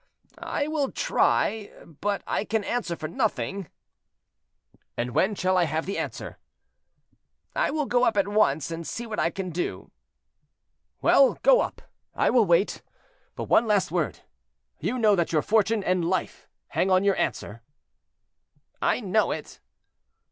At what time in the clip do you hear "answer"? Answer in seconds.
2.63-2.95, 5.99-6.39, 17.17-17.61